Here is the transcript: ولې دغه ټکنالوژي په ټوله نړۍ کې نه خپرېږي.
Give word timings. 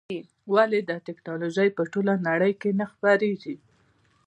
ولې 0.53 0.79
دغه 0.89 1.01
ټکنالوژي 1.07 1.69
په 1.77 1.83
ټوله 1.91 2.13
نړۍ 2.27 2.53
کې 2.61 2.69
نه 2.79 2.85
خپرېږي. 2.91 3.55